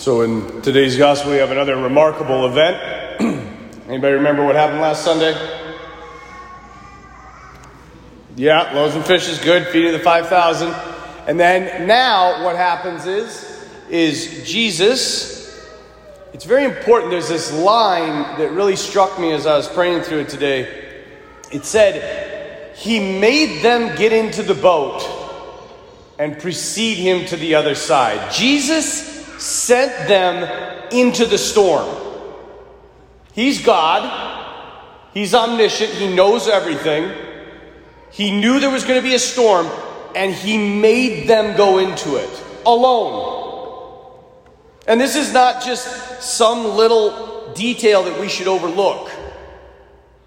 [0.00, 3.20] So, in today's gospel, we have another remarkable event.
[3.86, 5.34] Anybody remember what happened last Sunday?
[8.34, 10.72] Yeah, loaves and fish is good, feeding the 5,000.
[11.28, 15.68] And then now what happens is, is Jesus,
[16.32, 17.10] it's very important.
[17.10, 20.94] There's this line that really struck me as I was praying through it today.
[21.52, 25.06] It said, He made them get into the boat
[26.18, 28.32] and precede him to the other side.
[28.32, 29.09] Jesus
[29.40, 31.88] sent them into the storm.
[33.32, 34.28] He's God,
[35.14, 37.10] He's omniscient, He knows everything.
[38.10, 39.68] He knew there was going to be a storm,
[40.14, 43.38] and He made them go into it alone.
[44.86, 49.10] And this is not just some little detail that we should overlook.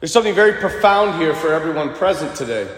[0.00, 2.68] There's something very profound here for everyone present today.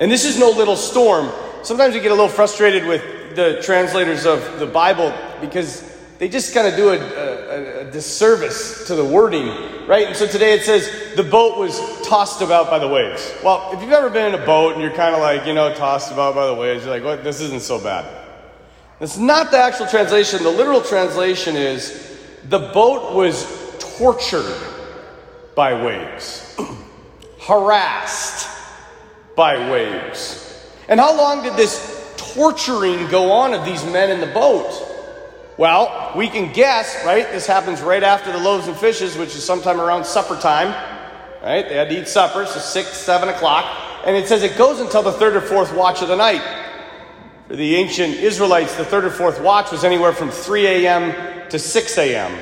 [0.00, 1.30] And this is no little storm.
[1.62, 5.90] Sometimes we get a little frustrated with the translators of the Bible because
[6.20, 9.46] they just kind of do a, a, a, disservice to the wording,
[9.86, 10.06] right?
[10.06, 13.32] And so today it says the boat was tossed about by the waves.
[13.42, 15.72] Well, if you've ever been in a boat and you're kind of like, you know,
[15.74, 17.24] tossed about by the waves, you're like, what?
[17.24, 18.04] This isn't so bad.
[19.00, 20.42] It's not the actual translation.
[20.42, 22.18] The literal translation is
[22.50, 23.46] the boat was
[23.96, 24.60] tortured
[25.54, 26.54] by waves,
[27.40, 28.46] harassed
[29.36, 30.70] by waves.
[30.86, 31.89] And how long did this
[32.34, 34.86] torturing go on of these men in the boat?
[35.56, 37.30] Well, we can guess, right?
[37.30, 40.68] This happens right after the loaves and fishes, which is sometime around supper time,
[41.42, 41.68] right?
[41.68, 43.66] They had to eat supper, so six, seven o'clock.
[44.06, 46.42] And it says it goes until the third or fourth watch of the night.
[47.48, 51.48] For the ancient Israelites, the third or fourth watch was anywhere from 3 a.m.
[51.50, 52.38] to 6 a.m.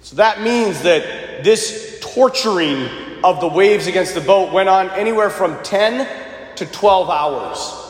[0.00, 2.88] So that means that this torturing
[3.22, 7.87] of the waves against the boat went on anywhere from 10 to 12 hours.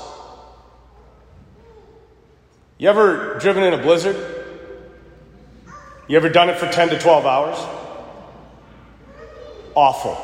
[2.78, 4.16] You ever driven in a blizzard?
[6.06, 7.58] You ever done it for 10 to 12 hours?
[9.74, 10.16] Awful.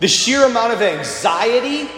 [0.00, 1.88] The sheer amount of anxiety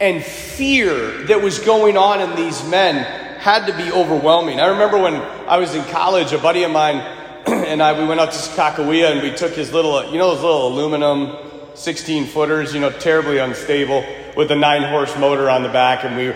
[0.00, 3.02] and fear that was going on in these men
[3.40, 4.60] had to be overwhelming.
[4.60, 6.96] I remember when I was in college, a buddy of mine
[7.46, 10.32] and I, we went out to Sakakawea and we took his little, uh, you know,
[10.32, 11.36] those little aluminum
[11.74, 14.04] 16 footers, you know, terribly unstable
[14.36, 16.04] with a nine horse motor on the back.
[16.04, 16.32] And we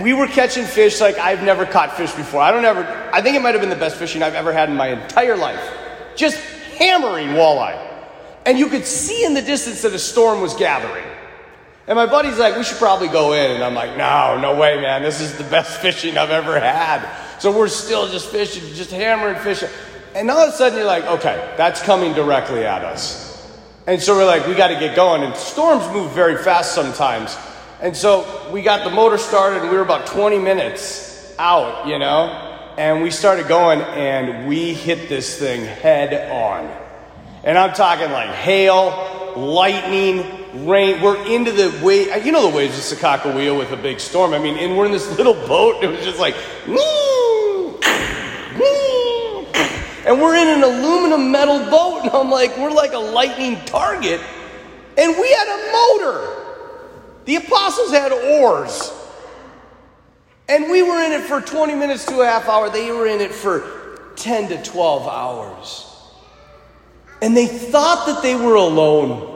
[0.00, 2.40] we were catching fish like I've never caught fish before.
[2.40, 4.68] I don't ever, I think it might have been the best fishing I've ever had
[4.68, 5.60] in my entire life.
[6.16, 6.36] Just
[6.76, 7.88] hammering walleye.
[8.44, 11.04] And you could see in the distance that a storm was gathering.
[11.86, 13.50] And my buddy's like, we should probably go in.
[13.50, 15.02] And I'm like, no, no way, man.
[15.02, 17.08] This is the best fishing I've ever had.
[17.38, 19.64] So we're still just fishing, just hammering fish.
[20.14, 23.30] And all of a sudden you're like, okay, that's coming directly at us.
[23.86, 25.22] And so we're like, we got to get going.
[25.22, 27.36] And storms move very fast sometimes.
[27.82, 31.98] And so we got the motor started, and we were about 20 minutes out, you
[31.98, 32.28] know,
[32.78, 36.70] and we started going, and we hit this thing head on.
[37.42, 41.02] And I'm talking like hail, lightning, rain.
[41.02, 44.32] We're into the way, you know, the waves of wheel with a big storm.
[44.32, 46.36] I mean, and we're in this little boat, and it was just like,
[50.06, 54.20] and we're in an aluminum metal boat, and I'm like, we're like a lightning target,
[54.96, 56.41] and we had a motor.
[57.24, 58.92] The apostles had oars.
[60.48, 62.68] And we were in it for 20 minutes to a half hour.
[62.68, 65.88] They were in it for 10 to 12 hours.
[67.20, 69.28] And they thought that they were alone.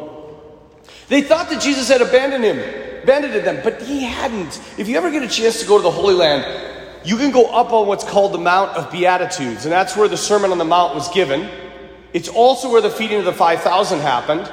[1.09, 2.59] They thought that Jesus had abandoned him,
[3.03, 4.61] abandoned them, but he hadn't.
[4.77, 6.45] If you ever get a chance to go to the Holy Land,
[7.05, 10.17] you can go up on what's called the Mount of Beatitudes, and that's where the
[10.17, 11.49] Sermon on the Mount was given.
[12.13, 14.51] It's also where the feeding of the 5,000 happened.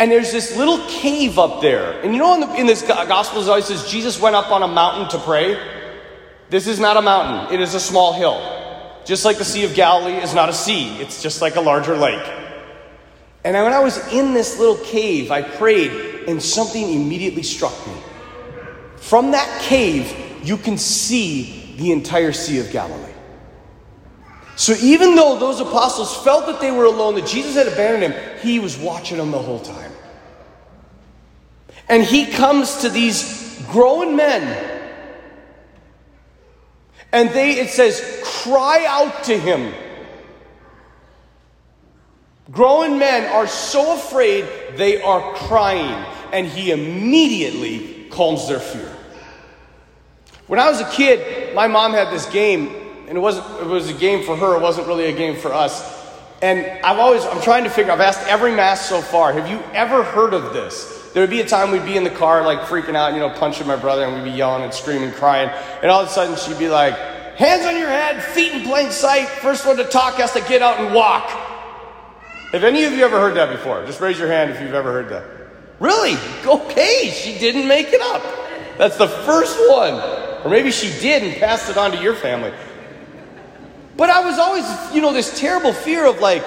[0.00, 2.00] And there's this little cave up there.
[2.00, 4.62] And you know, in, the, in this gospel, it always says Jesus went up on
[4.62, 5.60] a mountain to pray.
[6.48, 8.40] This is not a mountain, it is a small hill.
[9.04, 11.98] Just like the Sea of Galilee is not a sea, it's just like a larger
[11.98, 12.26] lake.
[13.44, 15.90] And when I was in this little cave, I prayed,
[16.26, 17.94] and something immediately struck me.
[18.96, 23.12] From that cave, you can see the entire Sea of Galilee.
[24.60, 28.38] So even though those apostles felt that they were alone, that Jesus had abandoned him,
[28.40, 29.90] he was watching them the whole time.
[31.88, 34.92] And he comes to these grown men.
[37.10, 39.72] And they, it says, cry out to him.
[42.50, 44.46] Grown men are so afraid
[44.76, 46.04] they are crying,
[46.34, 48.94] and he immediately calms their fear.
[50.48, 52.79] When I was a kid, my mom had this game
[53.10, 55.52] and it wasn't it was a game for her it wasn't really a game for
[55.52, 56.08] us
[56.40, 59.60] and i've always i'm trying to figure i've asked every mass so far have you
[59.74, 62.60] ever heard of this there would be a time we'd be in the car like
[62.60, 65.50] freaking out you know punching my brother and we'd be yelling and screaming crying
[65.82, 66.96] and all of a sudden she'd be like
[67.40, 69.26] hands on your head, feet in plain sight.
[69.26, 71.26] First one to talk has to get out and walk.
[72.52, 73.84] Have any of you ever heard that before?
[73.86, 75.24] Just raise your hand if you've ever heard that.
[75.78, 76.16] Really?
[76.44, 78.22] Okay, she didn't make it up.
[78.76, 79.94] That's the first one.
[80.44, 82.52] Or maybe she did and passed it on to your family.
[84.00, 84.64] But I was always,
[84.94, 86.42] you know, this terrible fear of like,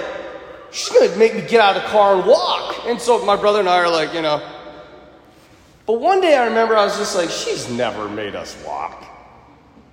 [0.71, 2.83] she's going to make me get out of the car and walk.
[2.87, 4.41] And so my brother and I are like, you know.
[5.85, 9.05] But one day I remember I was just like, she's never made us walk.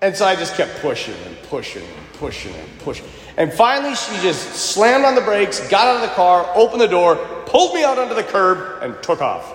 [0.01, 3.05] And so I just kept pushing and pushing and pushing and pushing.
[3.37, 6.89] And finally, she just slammed on the brakes, got out of the car, opened the
[6.89, 9.55] door, pulled me out onto the curb, and took off.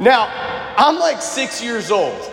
[0.00, 2.32] now, I'm like six years old.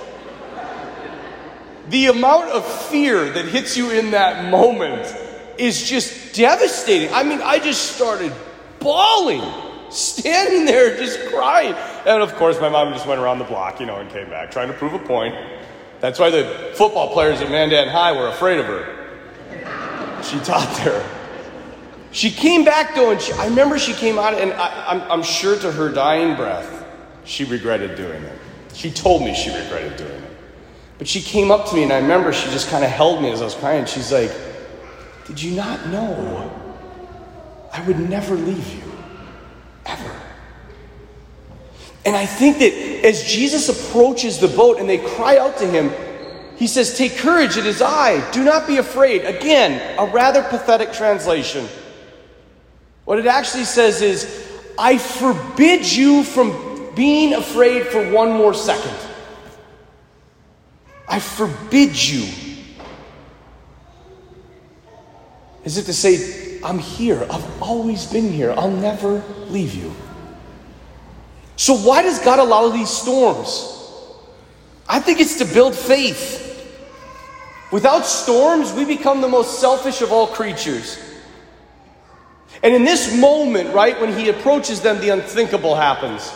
[1.89, 5.15] The amount of fear that hits you in that moment
[5.57, 7.13] is just devastating.
[7.13, 8.33] I mean, I just started
[8.79, 9.43] bawling,
[9.89, 11.73] standing there just crying.
[12.05, 14.51] And of course, my mom just went around the block, you know, and came back
[14.51, 15.35] trying to prove a point.
[15.99, 20.21] That's why the football players at Mandan High were afraid of her.
[20.23, 21.05] She taught there.
[22.11, 25.23] She came back though, and she, I remember she came out, and I, I'm, I'm
[25.23, 26.85] sure to her dying breath,
[27.25, 28.39] she regretted doing it.
[28.73, 30.32] She told me she regretted doing it.
[31.03, 33.29] But she came up to me, and I remember she just kind of held me
[33.29, 33.83] as I was crying.
[33.83, 34.31] She's like,
[35.27, 36.49] Did you not know
[37.73, 38.89] I would never leave you?
[39.85, 40.15] Ever.
[42.05, 42.71] And I think that
[43.05, 45.91] as Jesus approaches the boat and they cry out to him,
[46.55, 48.31] he says, Take courage, it is I.
[48.31, 49.25] Do not be afraid.
[49.25, 51.67] Again, a rather pathetic translation.
[53.03, 54.47] What it actually says is,
[54.79, 59.12] I forbid you from being afraid for one more second.
[61.07, 62.27] I forbid you.
[65.65, 67.25] As if to say, I'm here.
[67.29, 68.51] I've always been here.
[68.51, 69.93] I'll never leave you.
[71.55, 73.69] So, why does God allow these storms?
[74.87, 76.41] I think it's to build faith.
[77.71, 80.99] Without storms, we become the most selfish of all creatures.
[82.61, 86.31] And in this moment, right, when he approaches them, the unthinkable happens.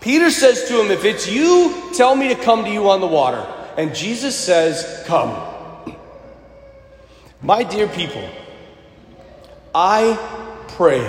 [0.00, 3.06] Peter says to him, If it's you, tell me to come to you on the
[3.06, 3.46] water.
[3.76, 5.48] And Jesus says, Come.
[7.40, 8.28] My dear people,
[9.74, 10.16] I
[10.68, 11.02] pray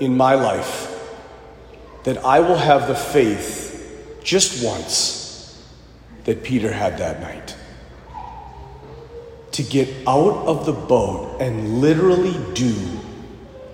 [0.00, 0.90] in my life
[2.04, 5.62] that I will have the faith just once
[6.24, 7.56] that Peter had that night.
[9.52, 12.72] To get out of the boat and literally do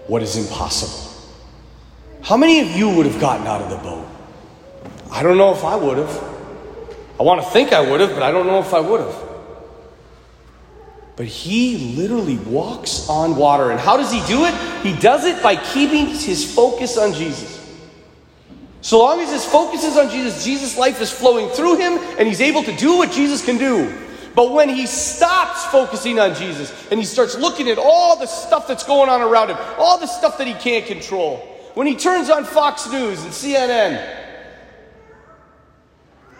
[0.08, 1.10] what is impossible.
[2.22, 4.06] How many of you would have gotten out of the boat?
[5.10, 6.29] I don't know if I would have.
[7.20, 9.22] I want to think I would have, but I don't know if I would have.
[11.16, 13.70] But he literally walks on water.
[13.72, 14.54] And how does he do it?
[14.82, 17.58] He does it by keeping his focus on Jesus.
[18.80, 22.26] So long as his focus is on Jesus, Jesus' life is flowing through him, and
[22.26, 23.94] he's able to do what Jesus can do.
[24.34, 28.66] But when he stops focusing on Jesus and he starts looking at all the stuff
[28.66, 31.36] that's going on around him, all the stuff that he can't control,
[31.74, 34.19] when he turns on Fox News and CNN,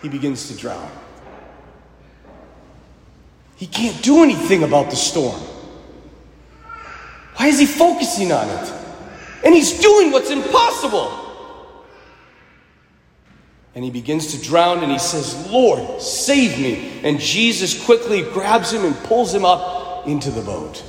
[0.03, 0.91] he begins to drown.
[3.57, 5.41] He can't do anything about the storm.
[7.37, 8.73] Why is he focusing on it?
[9.45, 11.17] And he's doing what's impossible.
[13.75, 17.01] And he begins to drown and he says, Lord, save me.
[17.03, 20.83] And Jesus quickly grabs him and pulls him up into the boat.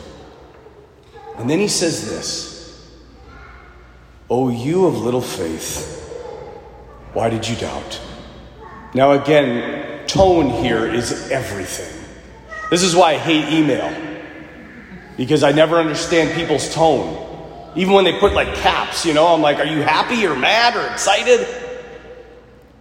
[1.38, 2.90] And then he says this
[4.30, 6.10] Oh, you of little faith,
[7.14, 8.00] why did you doubt?
[8.94, 12.02] Now, again, tone here is everything.
[12.70, 13.94] This is why I hate email,
[15.18, 17.18] because I never understand people's tone.
[17.76, 20.76] Even when they put like caps, you know, I'm like, are you happy or mad
[20.76, 21.48] or excited?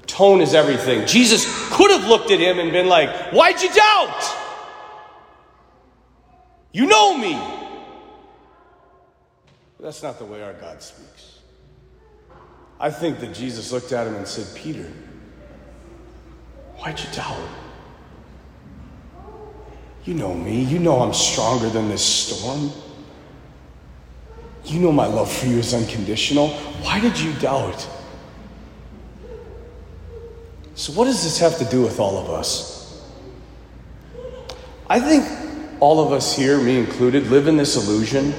[0.07, 1.07] Tone is everything.
[1.07, 4.37] Jesus could have looked at him and been like, Why'd you doubt?
[6.73, 7.35] You know me.
[9.76, 11.38] But that's not the way our God speaks.
[12.79, 14.90] I think that Jesus looked at him and said, Peter,
[16.81, 17.49] why'd you doubt?
[20.05, 20.63] You know me.
[20.65, 22.73] You know I'm stronger than this storm.
[24.65, 26.49] You know my love for you is unconditional.
[26.83, 27.89] Why did you doubt?
[30.75, 33.07] So, what does this have to do with all of us?
[34.89, 35.27] I think
[35.81, 38.35] all of us here, me included, live in this illusion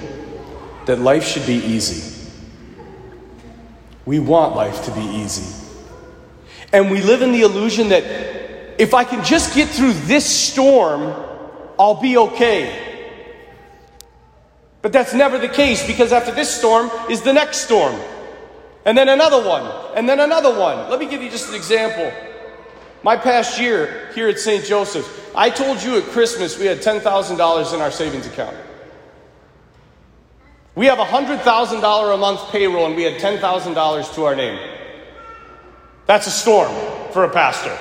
[0.86, 2.30] that life should be easy.
[4.06, 5.61] We want life to be easy.
[6.74, 8.04] And we live in the illusion that
[8.80, 11.14] if I can just get through this storm,
[11.78, 12.92] I'll be okay.
[14.82, 17.96] But that's never the case because after this storm is the next storm.
[18.86, 19.70] And then another one.
[19.96, 20.90] And then another one.
[20.90, 22.12] Let me give you just an example.
[23.04, 24.66] My past year here at St.
[24.66, 28.56] Joseph's, I told you at Christmas we had $10,000 in our savings account.
[30.76, 34.71] We have a $100,000 a month payroll and we had $10,000 to our name.
[36.12, 36.74] That's a storm
[37.14, 37.72] for a pastor.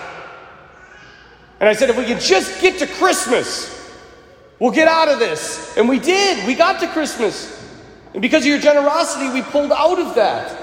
[1.58, 3.92] And I said, if we can just get to Christmas,
[4.60, 5.76] we'll get out of this.
[5.76, 6.46] And we did.
[6.46, 7.60] We got to Christmas.
[8.12, 10.56] And because of your generosity, we pulled out of that.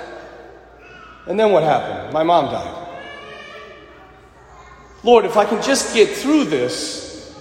[1.28, 2.14] And then what happened?
[2.14, 3.02] My mom died.
[5.04, 7.38] Lord, if I can just get through this,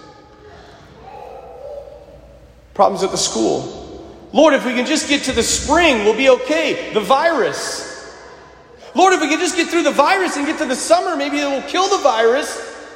[2.74, 4.18] problems at the school.
[4.32, 6.92] Lord, if we can just get to the spring, we'll be okay.
[6.94, 7.85] The virus.
[8.96, 11.38] Lord, if we can just get through the virus and get to the summer, maybe
[11.38, 12.48] it will kill the virus.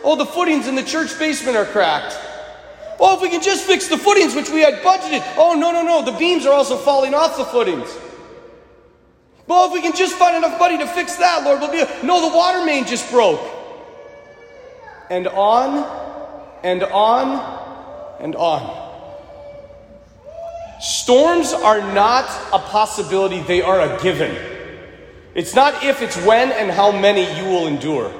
[0.03, 2.19] Oh, the footings in the church basement are cracked.
[2.99, 5.23] Oh, if we can just fix the footings, which we had budgeted.
[5.37, 6.03] Oh, no, no, no.
[6.03, 7.95] The beams are also falling off the footings.
[9.47, 12.07] Well, if we can just find enough money to fix that, Lord, we'll be.
[12.07, 13.43] No, the water main just broke.
[15.11, 15.85] And on
[16.63, 18.89] and on and on.
[20.81, 24.60] Storms are not a possibility, they are a given.
[25.35, 28.13] It's not if, it's when and how many you will endure.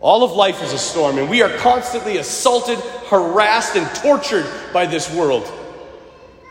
[0.00, 4.86] All of life is a storm, and we are constantly assaulted, harassed, and tortured by
[4.86, 5.50] this world,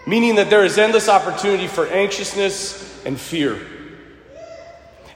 [0.05, 3.59] meaning that there is endless opportunity for anxiousness and fear.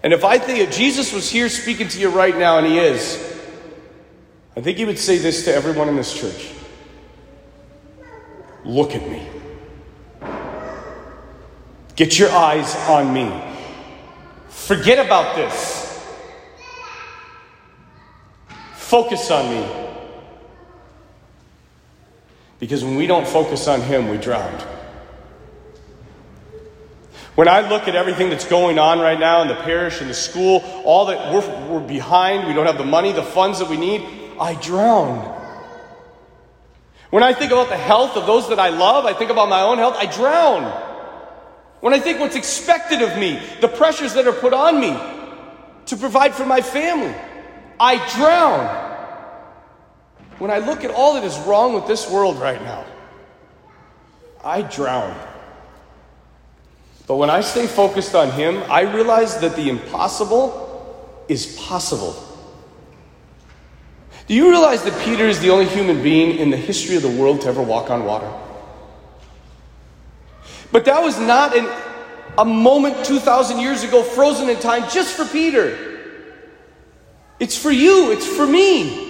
[0.03, 2.79] And if I think if Jesus was here speaking to you right now, and he
[2.79, 3.17] is,
[4.55, 6.53] I think he would say this to everyone in this church
[8.63, 9.27] Look at me.
[11.95, 13.50] Get your eyes on me.
[14.67, 15.81] Forget about this.
[18.75, 19.67] Focus on me.
[22.59, 24.53] Because when we don't focus on Him, we drown.
[27.33, 30.13] When I look at everything that's going on right now in the parish and the
[30.13, 33.77] school, all that we're, we're behind, we don't have the money, the funds that we
[33.77, 34.05] need,
[34.39, 35.17] I drown.
[37.09, 39.61] When I think about the health of those that I love, I think about my
[39.61, 40.90] own health, I drown.
[41.81, 44.97] When I think what's expected of me, the pressures that are put on me
[45.87, 47.13] to provide for my family,
[47.79, 48.87] I drown.
[50.37, 52.85] When I look at all that is wrong with this world right now,
[54.43, 55.15] I drown.
[57.07, 62.15] But when I stay focused on Him, I realize that the impossible is possible.
[64.27, 67.09] Do you realize that Peter is the only human being in the history of the
[67.09, 68.31] world to ever walk on water?
[70.71, 71.69] But that was not an,
[72.37, 75.77] a moment 2,000 years ago, frozen in time, just for Peter.
[77.39, 79.09] It's for you, it's for me.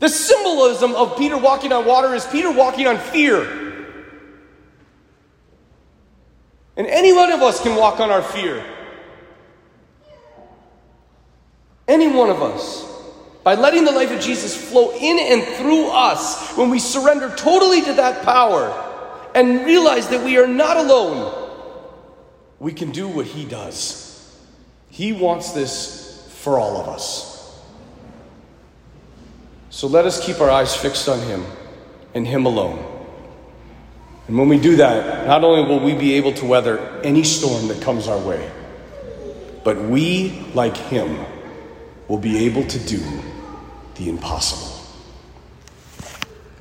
[0.00, 3.42] The symbolism of Peter walking on water is Peter walking on fear.
[6.76, 8.64] And any one of us can walk on our fear.
[11.86, 12.90] Any one of us.
[13.44, 17.82] By letting the life of Jesus flow in and through us, when we surrender totally
[17.82, 18.83] to that power
[19.34, 21.32] and realize that we are not alone,
[22.58, 24.38] we can do what He does.
[24.88, 27.34] He wants this for all of us.
[29.70, 31.44] So let us keep our eyes fixed on Him
[32.14, 32.92] and Him alone.
[34.28, 37.68] And when we do that, not only will we be able to weather any storm
[37.68, 38.50] that comes our way,
[39.64, 41.24] but we, like Him,
[42.08, 43.02] will be able to do
[43.96, 44.73] the impossible.